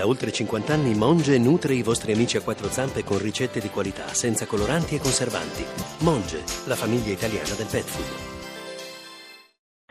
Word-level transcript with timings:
Da 0.00 0.06
oltre 0.06 0.32
50 0.32 0.72
anni 0.72 0.94
Monge 0.94 1.36
nutre 1.36 1.74
i 1.74 1.82
vostri 1.82 2.12
amici 2.12 2.38
a 2.38 2.40
quattro 2.40 2.70
zampe 2.70 3.04
con 3.04 3.18
ricette 3.18 3.60
di 3.60 3.68
qualità, 3.68 4.14
senza 4.14 4.46
coloranti 4.46 4.94
e 4.94 4.98
conservanti. 4.98 5.62
Monge, 5.98 6.42
la 6.64 6.74
famiglia 6.74 7.12
italiana 7.12 7.52
del 7.54 7.66
pet 7.70 7.84
food. 7.84 8.06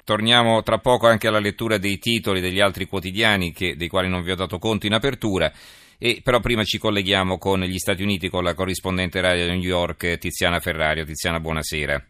Torniamo 0.04 0.64
tra 0.64 0.80
poco 0.80 1.06
anche 1.06 1.28
alla 1.28 1.38
lettura 1.38 1.78
dei 1.78 2.00
titoli 2.00 2.42
degli 2.42 2.60
altri 2.60 2.88
quotidiani 2.88 3.54
che, 3.54 3.76
dei 3.76 3.88
quali 3.88 4.10
non 4.10 4.24
vi 4.24 4.32
ho 4.32 4.36
dato 4.36 4.58
conto 4.58 4.88
in 4.88 4.94
apertura. 4.94 5.54
E 6.00 6.22
però 6.24 6.40
prima 6.40 6.64
ci 6.64 6.80
colleghiamo 6.80 7.38
con 7.38 7.60
gli 7.60 7.78
Stati 7.78 8.02
Uniti 8.02 8.30
con 8.30 8.44
la 8.44 8.56
corrispondente 8.56 9.22
radio 9.22 9.46
di 9.46 9.52
New 9.52 9.62
York 9.62 10.18
Tiziana 10.18 10.60
Ferrario. 10.60 11.06
Tiziana, 11.06 11.40
buonasera. 11.40 12.04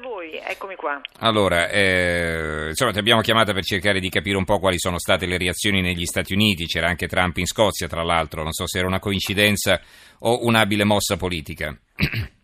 Voi, 0.00 0.36
eccomi 0.36 0.76
qua. 0.76 1.00
Allora, 1.18 1.68
eh, 1.68 2.68
insomma, 2.68 2.92
ti 2.92 2.98
abbiamo 2.98 3.20
chiamata 3.20 3.52
per 3.52 3.64
cercare 3.64 3.98
di 3.98 4.08
capire 4.08 4.36
un 4.36 4.44
po' 4.44 4.58
quali 4.58 4.78
sono 4.78 4.98
state 4.98 5.26
le 5.26 5.38
reazioni 5.38 5.80
negli 5.80 6.04
Stati 6.04 6.34
Uniti. 6.34 6.66
C'era 6.66 6.88
anche 6.88 7.08
Trump 7.08 7.36
in 7.38 7.46
Scozia, 7.46 7.88
tra 7.88 8.02
l'altro. 8.02 8.42
Non 8.42 8.52
so 8.52 8.66
se 8.66 8.78
era 8.78 8.86
una 8.86 9.00
coincidenza 9.00 9.80
o 10.20 10.44
un'abile 10.44 10.84
mossa 10.84 11.16
politica. 11.16 11.76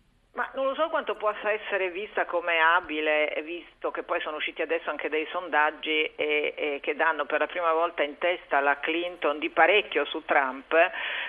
quanto 0.95 1.15
possa 1.15 1.51
essere 1.51 1.89
vista 1.89 2.23
come 2.23 2.57
abile, 2.57 3.41
visto 3.43 3.91
che 3.91 4.03
poi 4.03 4.21
sono 4.21 4.37
usciti 4.37 4.61
adesso 4.61 4.89
anche 4.89 5.09
dei 5.09 5.27
sondaggi 5.29 6.09
e, 6.15 6.53
e 6.55 6.79
che 6.81 6.95
danno 6.95 7.25
per 7.25 7.41
la 7.41 7.47
prima 7.47 7.73
volta 7.73 8.01
in 8.01 8.17
testa 8.17 8.61
la 8.61 8.79
Clinton 8.79 9.37
di 9.37 9.49
parecchio 9.49 10.05
su 10.05 10.23
Trump, 10.23 10.73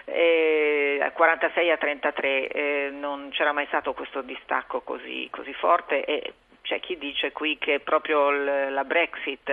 eh, 0.05 1.11
46 1.13 1.71
a 1.73 1.77
33, 1.79 2.47
eh, 2.47 2.91
non 2.93 3.31
c'era 3.31 3.51
mai 3.51 3.67
stato 3.67 3.93
questo 3.93 4.23
distacco 4.23 4.83
così, 4.83 5.29
così 5.33 5.53
forte 5.55 6.05
e 6.05 6.35
c'è 6.67 6.81
chi 6.81 6.99
dice 6.99 7.31
qui 7.31 7.59
che 7.59 7.79
proprio 7.79 8.31
la 8.31 8.85
Brexit 8.85 9.49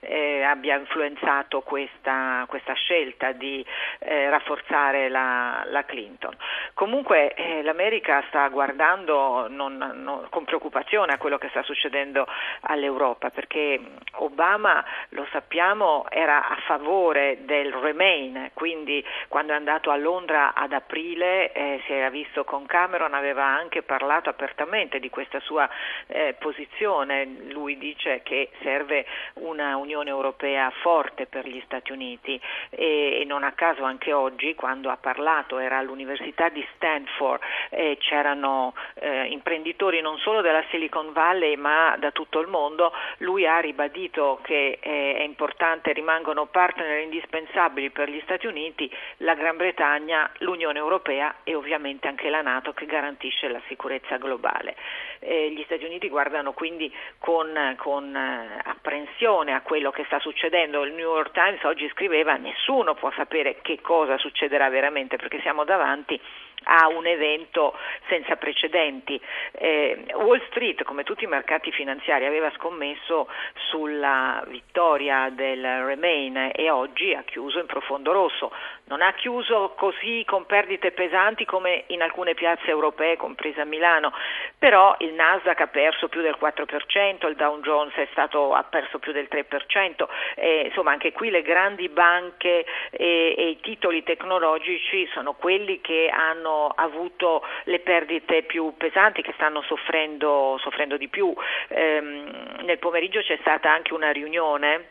eh, 0.00 0.42
abbia 0.42 0.76
influenzato 0.76 1.62
questa, 1.62 2.44
questa 2.48 2.74
scelta 2.74 3.32
di 3.32 3.64
eh, 4.00 4.28
rafforzare 4.28 5.08
la, 5.08 5.64
la, 5.68 5.84
Clinton. 5.84 6.36
Comunque 6.74 7.32
eh, 7.34 7.62
l'America 7.62 8.22
sta 8.28 8.46
guardando 8.48 9.48
non, 9.48 9.76
non, 9.76 10.26
con 10.28 10.44
preoccupazione 10.44 11.14
a 11.14 11.18
quello 11.18 11.38
che 11.38 11.48
sta 11.48 11.62
succedendo 11.62 12.26
all'Europa 12.62 13.30
perché 13.30 13.80
Obama, 14.16 14.84
lo 15.10 15.26
sappiamo, 15.32 16.04
era 16.10 16.46
a 16.46 16.56
favore 16.66 17.38
del 17.44 17.72
Remain, 17.72 18.50
quindi 18.52 19.02
quando 19.28 19.52
è 19.52 19.56
andato 19.56 19.90
a 19.90 19.96
Londra 19.96 20.52
ad 20.54 20.72
aprile 20.72 21.52
eh, 21.52 21.80
si 21.86 21.92
era 21.92 22.10
visto 22.10 22.44
con 22.44 22.66
Cameron, 22.66 23.14
aveva 23.14 23.44
anche 23.44 23.82
parlato 23.82 24.28
apertamente 24.28 25.00
di 25.00 25.08
questa 25.08 25.40
sua 25.40 25.68
eh, 26.08 26.33
posizione, 26.34 27.24
lui 27.48 27.78
dice 27.78 28.20
che 28.22 28.50
serve 28.62 29.04
una 29.34 29.76
Unione 29.76 30.10
Europea 30.10 30.70
forte 30.82 31.26
per 31.26 31.46
gli 31.46 31.60
Stati 31.64 31.92
Uniti 31.92 32.40
e, 32.70 33.20
e 33.20 33.24
non 33.24 33.44
a 33.44 33.52
caso 33.52 33.84
anche 33.84 34.12
oggi 34.12 34.54
quando 34.54 34.90
ha 34.90 34.96
parlato 34.96 35.58
era 35.58 35.78
all'Università 35.78 36.48
di 36.48 36.66
Stanford 36.74 37.40
e 37.70 37.96
c'erano 38.00 38.74
eh, 38.94 39.26
imprenditori 39.26 40.00
non 40.00 40.18
solo 40.18 40.40
della 40.40 40.64
Silicon 40.70 41.12
Valley 41.12 41.56
ma 41.56 41.96
da 41.98 42.10
tutto 42.10 42.40
il 42.40 42.48
mondo, 42.48 42.92
lui 43.18 43.46
ha 43.46 43.58
ribadito 43.58 44.38
che 44.42 44.78
eh, 44.80 45.16
è 45.16 45.22
importante, 45.22 45.92
rimangono 45.92 46.46
partner 46.46 47.00
indispensabili 47.00 47.90
per 47.90 48.08
gli 48.08 48.20
Stati 48.22 48.46
Uniti, 48.46 48.90
la 49.18 49.34
Gran 49.34 49.56
Bretagna, 49.56 50.30
l'Unione 50.38 50.78
Europea 50.78 51.36
e 51.44 51.54
ovviamente 51.54 52.08
anche 52.08 52.30
la 52.30 52.42
Nato 52.42 52.72
che 52.72 52.86
garantisce 52.86 53.48
la 53.48 53.60
sicurezza 53.68 54.16
globale. 54.16 54.76
Eh, 55.20 55.50
gli 55.52 55.62
Stati 55.64 55.84
Uniti 55.84 56.08
guardano 56.08 56.23
guardano 56.24 56.52
quindi 56.52 56.90
con, 57.18 57.74
con 57.76 58.16
eh, 58.16 58.60
apprensione 58.64 59.52
a 59.52 59.60
quello 59.60 59.90
che 59.90 60.04
sta 60.06 60.18
succedendo. 60.20 60.82
Il 60.82 60.92
New 60.92 61.12
York 61.14 61.32
Times 61.32 61.62
oggi 61.64 61.86
scriveva 61.90 62.36
nessuno 62.36 62.94
può 62.94 63.12
sapere 63.14 63.58
che 63.60 63.80
cosa 63.82 64.16
succederà 64.16 64.70
veramente 64.70 65.16
perché 65.16 65.40
siamo 65.42 65.64
davanti 65.64 66.18
a 66.64 66.88
un 66.88 67.06
evento 67.06 67.76
senza 68.08 68.36
precedenti. 68.36 69.20
Eh, 69.52 70.04
Wall 70.14 70.42
Street, 70.48 70.82
come 70.82 71.04
tutti 71.04 71.24
i 71.24 71.28
mercati 71.28 71.70
finanziari, 71.72 72.26
aveva 72.26 72.50
scommesso 72.56 73.28
sulla 73.70 74.42
vittoria 74.48 75.30
del 75.30 75.84
Remain 75.84 76.50
e 76.54 76.70
oggi 76.70 77.14
ha 77.14 77.22
chiuso 77.22 77.58
in 77.58 77.66
profondo 77.66 78.12
rosso. 78.12 78.52
Non 78.86 79.00
ha 79.00 79.12
chiuso 79.14 79.74
così 79.76 80.24
con 80.26 80.44
perdite 80.46 80.92
pesanti 80.92 81.44
come 81.44 81.84
in 81.88 82.02
alcune 82.02 82.34
piazze 82.34 82.66
europee, 82.66 83.16
compresa 83.16 83.64
Milano, 83.64 84.12
però 84.58 84.94
il 84.98 85.14
Nasdaq 85.14 85.60
ha 85.60 85.66
perso 85.68 86.08
più 86.08 86.20
del 86.20 86.36
4%, 86.38 87.28
il 87.28 87.36
Dow 87.36 87.60
Jones 87.60 87.94
stato, 88.10 88.52
ha 88.52 88.62
perso 88.64 88.98
più 88.98 89.12
del 89.12 89.28
3%, 89.30 90.06
eh, 90.36 90.62
insomma 90.66 90.92
anche 90.92 91.12
qui 91.12 91.30
le 91.30 91.42
grandi 91.42 91.88
banche 91.88 92.64
e, 92.90 93.34
e 93.36 93.48
i 93.48 93.60
titoli 93.60 94.02
tecnologici 94.02 95.08
sono 95.12 95.32
quelli 95.34 95.80
che 95.80 96.10
hanno 96.12 96.53
avuto 96.74 97.42
le 97.64 97.80
perdite 97.80 98.42
più 98.42 98.74
pesanti, 98.76 99.22
che 99.22 99.32
stanno 99.34 99.62
soffrendo, 99.62 100.56
soffrendo 100.60 100.96
di 100.96 101.08
più. 101.08 101.32
Ehm, 101.68 102.62
nel 102.62 102.78
pomeriggio 102.78 103.20
c'è 103.20 103.38
stata 103.40 103.70
anche 103.72 103.94
una 103.94 104.10
riunione 104.10 104.88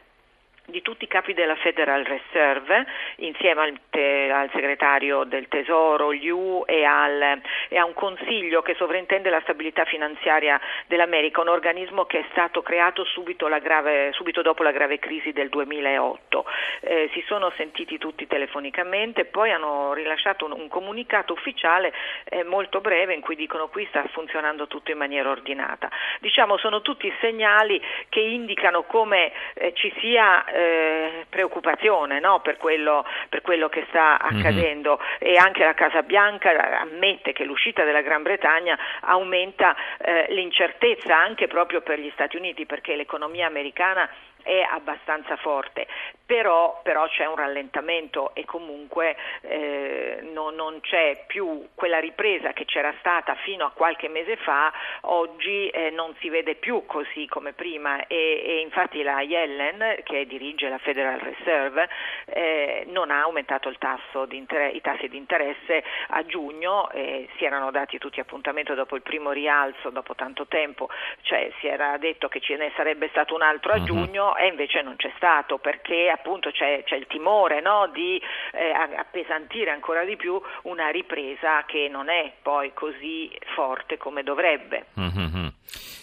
di 0.66 0.82
tutti 0.82 1.04
i 1.04 1.08
capi 1.08 1.34
della 1.34 1.56
Federal 1.58 2.06
Reserve 2.06 2.86
insieme 3.18 3.62
al, 3.62 3.80
te, 3.90 4.32
al 4.32 4.50
segretario 4.54 5.26
del 5.26 5.50
Tesoro 5.50 6.12
Liu 6.12 6.64
e, 6.66 6.86
al, 6.86 7.42
e, 7.68 7.78
a 7.78 7.84
un 7.84 7.94
consiglio 7.94 8.62
che 8.62 8.74
sovrintende 8.76 9.30
la 9.30 9.42
stabilità 9.42 9.84
finanziaria 9.84 10.60
dell'America, 10.88 11.42
un 11.42 11.50
organismo 11.50 12.06
che 12.06 12.20
è 12.20 12.26
stato 12.32 12.62
creato 12.62 13.04
subito, 13.04 13.50
grave, 13.62 14.14
subito 14.14 14.42
dopo 14.42 14.64
la 14.64 14.72
grave 14.72 15.00
crisi 15.00 15.34
del 15.34 15.50
2008. 15.50 16.46
Eh, 16.80 17.10
si 17.12 17.22
sono 17.28 17.52
sentiti 17.58 17.98
tutti 17.98 18.26
telefonicamente, 18.26 19.26
poi 19.26 19.52
hanno 19.52 19.92
rilasciato 19.94 20.46
un, 20.46 20.54
un 20.54 20.70
comunicato 20.70 21.34
ufficiale 21.34 21.94
eh, 22.24 22.44
molto 22.44 22.80
breve 22.80 23.14
in 23.14 23.22
cui 23.22 23.36
dicono 23.36 23.68
qui 23.68 23.86
sta 23.90 24.06
funzionando 24.14 24.68
tutto 24.68 24.92
in 24.92 24.98
maniera 24.98 25.30
ordinata. 25.30 25.90
Diciamo 26.22 26.58
sono 26.58 26.82
tutti 26.82 27.12
segnali 27.20 27.82
che 28.08 28.22
indicano 28.22 28.84
come 28.84 29.34
eh, 29.56 29.74
ci 29.74 29.94
sia 30.00 30.46
eh, 30.54 31.26
preoccupazione 31.30 32.20
no? 32.20 32.40
per, 32.42 32.58
quello, 32.58 33.06
per, 33.30 33.42
quello, 33.42 33.70
che 33.70 33.86
sta 33.90 34.20
mhm. 34.22 34.38
accadendo 34.38 35.00
mm-hmm. 35.00 35.34
e 35.34 35.38
anche 35.38 35.64
la 35.64 35.74
Casa 35.74 36.04
Bianca 36.04 36.80
ammette 36.80 37.34
che 37.34 37.44
l'uscita 37.44 37.84
della 37.84 38.02
Gran 38.02 38.22
Bretagna 38.22 38.78
aumenta 39.02 39.76
eh, 39.98 40.28
l'incertezza 40.30 41.18
anche 41.18 41.48
proprio 41.48 41.82
per 41.82 42.00
gli 42.00 42.12
Stati 42.14 42.38
Uniti 42.38 42.66
perché 42.66 42.96
l'economia 42.96 43.48
americana 43.48 44.10
è 44.44 44.60
abbastanza 44.60 45.38
forte, 45.38 45.88
però, 46.26 46.80
però, 46.84 47.08
c'è 47.08 47.26
un 47.26 47.36
rallentamento 47.36 48.34
e 48.34 48.46
comunque 48.46 49.16
eh, 49.42 50.20
non, 50.32 50.56
non, 50.56 50.80
c'è 50.82 51.26
più 51.28 51.68
quella 51.76 52.00
ripresa 52.00 52.54
che 52.54 52.66
c'era 52.66 52.94
stata 53.00 53.36
fino 53.44 53.66
a 53.66 53.72
qualche 53.72 54.08
mese 54.08 54.38
fa, 54.38 54.72
oggi 55.02 55.68
eh, 55.68 55.90
non 55.90 56.16
si 56.20 56.30
vede 56.30 56.56
più 56.56 56.86
così 56.86 57.28
come 57.28 57.54
prima 57.54 58.08
e, 58.08 58.42
e 58.46 58.60
infatti 58.62 59.04
la 59.04 59.22
Yellen 59.22 59.98
che 60.04 60.26
dirige 60.26 60.70
la 60.70 60.78
Federal 60.78 61.20
Reserve 61.20 61.90
eh, 62.26 62.86
non 62.88 63.12
ha 63.12 63.22
aumentato 63.22 63.70
i 63.70 63.78
tassi 63.78 65.08
di 65.08 65.18
interesse 65.18 65.84
a 66.08 66.26
giugno, 66.26 66.90
si 66.92 67.46
erano 67.46 67.72
dati 67.72 67.98
tutti 67.98 68.20
appuntamento 68.20 68.74
dopo 68.74 68.96
il 68.96 69.02
primo 69.02 69.32
rialzo 69.32 69.90
dopo 69.90 70.16
tanto 70.16 70.48
tempo, 70.48 70.90
cioè 71.22 71.52
si 71.60 71.68
era 71.68 71.98
detto 71.98 72.28
che 72.28 72.40
ce 72.40 72.56
ne 72.56 72.72
sarebbe 72.76 73.10
stato 73.10 73.36
un 73.36 73.42
altro 73.42 73.74
a 73.74 73.80
mhm. 73.80 73.86
giugno, 73.86 74.36
e 74.38 74.48
invece 74.48 74.82
non 74.82 74.96
c'è 74.96 75.12
stato 75.16 75.58
perché 75.58 76.13
appunto 76.14 76.52
c'è, 76.52 76.84
c'è 76.84 76.96
il 76.96 77.08
timore 77.08 77.62
no, 77.62 77.90
di 77.94 78.22
eh, 78.54 78.72
appesantire 78.98 79.72
ancora 79.72 80.06
di 80.06 80.16
più 80.16 80.40
una 80.64 80.90
ripresa 80.90 81.64
che 81.66 81.88
non 81.90 82.10
è 82.10 82.34
poi 82.42 82.72
così 82.74 83.30
forte 83.56 83.98
come 83.98 84.24
dovrebbe. 84.24 84.86
Mm-hmm. 85.00 85.48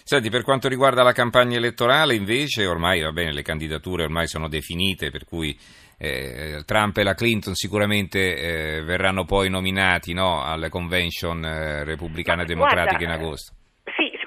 Senti, 0.04 0.28
per 0.28 0.42
quanto 0.42 0.68
riguarda 0.68 1.02
la 1.02 1.12
campagna 1.12 1.56
elettorale 1.56 2.14
invece 2.14 2.66
ormai 2.66 3.00
va 3.00 3.12
bene, 3.12 3.32
le 3.32 3.42
candidature 3.42 4.02
ormai 4.04 4.26
sono 4.26 4.48
definite 4.48 5.10
per 5.10 5.24
cui 5.24 5.56
eh, 5.98 6.62
Trump 6.64 6.96
e 6.96 7.02
la 7.02 7.14
Clinton 7.14 7.54
sicuramente 7.54 8.18
eh, 8.18 8.82
verranno 8.82 9.24
poi 9.24 9.48
nominati 9.48 10.12
no, 10.12 10.42
alle 10.42 10.68
convention 10.68 11.44
eh, 11.44 11.84
repubblicane 11.84 12.44
democratiche 12.44 13.04
in 13.04 13.10
agosto 13.10 13.54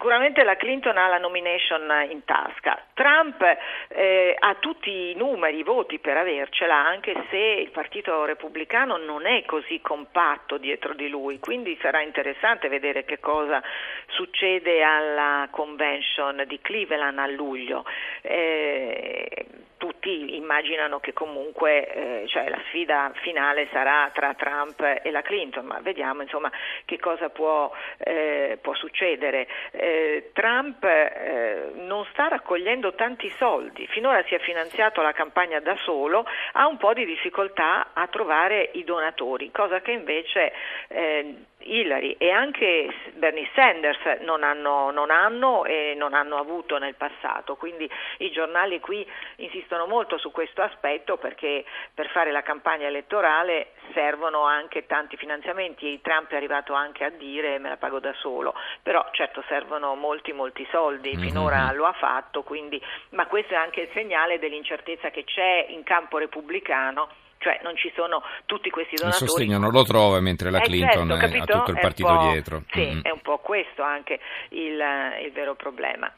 sicuramente 0.04 0.44
la 0.44 0.58
Clinton 0.58 0.98
ha 0.98 1.08
la 1.08 1.18
nomination 1.18 1.90
in 2.10 2.26
tasca. 2.26 2.88
Trump 2.94 3.42
eh, 3.88 4.36
ha 4.38 4.56
tutti 4.56 5.12
i 5.12 5.16
numeri, 5.16 5.60
i 5.60 5.64
voti 5.64 5.98
per 6.00 6.18
avercela, 6.18 6.76
anche 6.76 7.16
se 7.30 7.38
il 7.38 7.70
Partito 7.70 8.26
Repubblicano 8.26 8.98
non 8.98 9.26
è 9.26 9.46
così 9.46 9.80
compatto 9.80 10.58
dietro 10.58 10.94
di 10.94 11.08
lui, 11.08 11.40
quindi 11.40 11.78
sarà 11.82 12.02
interessante 12.02 12.68
vedere 12.68 13.06
che 13.06 13.22
cosa 13.22 13.64
succede 14.08 14.84
alla 14.84 15.48
convention 15.50 16.44
di 16.48 16.60
Cleveland 16.60 17.20
a 17.20 17.28
luglio. 17.28 17.86
Eh, 18.24 19.46
tutti 19.84 20.38
immaginano 20.38 21.02
che 21.02 21.12
comunque 21.12 22.22
eh, 22.22 22.28
cioè 22.28 22.48
la 22.48 22.62
sfida 22.68 23.12
finale 23.16 23.68
sarà 23.74 24.10
tra 24.14 24.34
Trump 24.34 24.80
e 24.80 25.12
la 25.12 25.22
Clinton, 25.22 25.66
ma 25.66 25.80
vediamo 25.82 26.22
insomma 26.22 26.50
che 26.86 26.98
cosa 27.00 27.28
può, 27.28 27.70
eh, 27.98 28.58
può 28.62 28.74
succedere. 28.76 29.46
Eh, 29.72 30.30
Trump 30.32 30.82
eh, 30.86 31.72
non 31.76 32.06
sta 32.14 32.30
raccogliendo 32.30 32.94
tanti 32.94 33.30
soldi, 33.38 33.86
finora 33.88 34.24
si 34.24 34.36
è 34.36 34.40
finanziato 34.40 35.02
la 35.02 35.12
campagna 35.12 35.60
da 35.60 35.76
solo, 35.84 36.26
ha 36.54 36.66
un 36.66 36.78
po' 36.78 36.94
di 36.94 37.04
difficoltà 37.04 37.90
a 37.92 38.08
trovare 38.08 38.70
i 38.76 38.86
donatori, 38.86 39.52
cosa 39.52 39.82
che 39.82 39.92
invece 39.92 40.54
eh, 40.88 41.36
Hillary 41.66 42.16
e 42.18 42.30
anche 42.30 42.94
Bernie 43.14 43.50
Sanders 43.54 44.22
non 44.22 44.44
hanno, 44.44 44.92
non 44.92 45.12
hanno, 45.12 45.66
e 45.66 45.94
non 45.96 46.14
hanno 46.14 46.38
avuto 46.38 46.78
nel 46.78 46.96
passato, 46.96 47.56
quindi 47.56 47.90
i 48.18 48.32
giornali 48.32 48.80
qui 48.80 49.06
insistono 49.38 49.86
molto 49.86 50.18
su 50.18 50.32
questo 50.32 50.62
aspetto 50.62 51.18
perché 51.18 51.64
per 51.94 52.10
fare 52.10 52.32
la 52.32 52.42
campagna 52.42 52.88
elettorale 52.88 53.72
servono 53.94 54.44
anche 54.44 54.86
tanti 54.86 55.18
finanziamenti 55.18 55.94
e 55.94 56.00
Trump 56.02 56.32
è 56.32 56.36
arrivato 56.36 56.74
anche 56.74 57.04
a 57.04 57.10
dire 57.10 57.60
me 57.60 57.70
la 57.70 57.78
pago 57.78 58.00
da 58.00 58.14
solo, 58.14 58.54
però 58.82 59.06
certo 59.12 59.44
servono 59.48 59.96
molti 59.96 60.32
molti 60.34 60.68
soldi, 60.72 61.16
mm-hmm. 61.16 61.28
finora 61.28 61.72
lo 61.74 61.86
ha 61.86 61.94
fatto, 61.94 62.44
quindi, 62.44 62.82
ma 63.10 63.28
questo 63.28 63.54
è 63.54 63.58
anche 63.58 63.82
il 63.82 63.90
segnale 63.94 64.40
dell'incertezza 64.40 65.10
che 65.10 65.24
c'è 65.24 65.68
in 65.70 65.84
campo 65.84 66.18
repubblicano 66.18 67.22
cioè 67.44 67.60
non 67.62 67.76
ci 67.76 67.92
sono 67.94 68.24
tutti 68.46 68.70
questi 68.70 68.96
donatori. 68.96 69.24
Il 69.24 69.30
sostegno 69.30 69.58
non 69.60 69.72
lo 69.72 69.84
trova 69.84 70.20
mentre 70.22 70.50
la 70.50 70.60
eh 70.60 70.68
Clinton 70.68 71.10
certo, 71.20 71.38
ha 71.38 71.46
tutto 71.60 71.72
il 71.72 71.80
partito 71.80 72.18
dietro. 72.32 72.64
Sì, 72.72 72.80
mm-hmm. 72.80 73.02
è 73.02 73.12
un 73.12 73.22
po' 73.22 73.38
questo 73.40 73.84
anche 73.84 74.20
il, 74.50 74.80
il 75.26 75.32
vero 75.34 75.54
problema. 75.56 76.12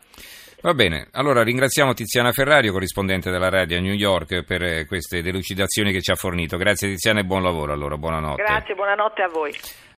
Va 0.62 0.74
bene, 0.74 1.10
allora 1.12 1.44
ringraziamo 1.44 1.94
Tiziana 1.94 2.32
Ferrario, 2.32 2.72
corrispondente 2.72 3.30
della 3.30 3.50
radio 3.50 3.78
a 3.78 3.82
New 3.82 3.94
York, 3.94 4.44
per 4.46 4.64
eh, 4.64 4.86
queste 4.86 5.22
delucidazioni 5.22 5.92
che 5.92 6.02
ci 6.02 6.12
ha 6.12 6.16
fornito. 6.16 6.58
Grazie 6.58 6.90
Tiziana 6.90 7.20
e 7.20 7.24
buon 7.24 7.44
lavoro 7.44 7.74
allora, 7.74 7.98
buonanotte. 7.98 8.42
Grazie, 8.42 8.74
buonanotte 8.76 9.22
a 9.22 9.28
voi. 9.28 9.54